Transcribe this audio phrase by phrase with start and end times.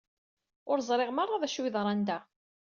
[0.71, 2.19] Ur ẓriɣ meṛṛa d acu yeḍran da.